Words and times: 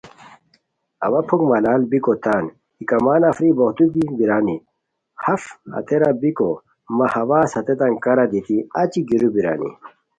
اوا 1.05 1.21
پُھک 1.27 1.41
ملال 1.51 1.81
بیکوتان 1.91 2.43
ای 2.77 2.83
کما 2.89 3.15
نفری 3.21 3.49
بوغدو 3.57 3.85
دی 3.93 4.03
بیرانی، 4.17 4.57
اف 5.33 5.41
ہتیرا 5.75 6.09
بیکو 6.21 6.49
مہ 6.97 7.07
ہواز 7.13 7.49
ہتیتان 7.57 7.93
کارا 8.03 8.25
دیتی 8.31 8.57
اچی 8.79 9.01
گیرو 9.09 9.29
بیرانی 9.35 9.71